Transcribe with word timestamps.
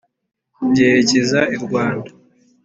byerekeza 0.71 1.39
i 1.55 1.57
rwanda. 1.63 2.09